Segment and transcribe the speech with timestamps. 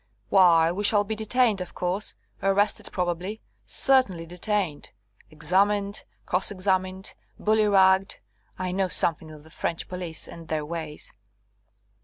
[0.29, 4.93] "Why, we shall be detained, of course; arrested, probably certainly detained.
[5.29, 8.15] Examined, cross examined, bully ragged
[8.57, 11.13] I know something of the French police and their ways."